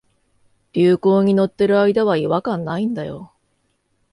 [0.73, 3.31] 流行に乗ってる間は違和感ないんだよ